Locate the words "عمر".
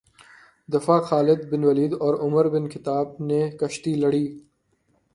2.25-2.49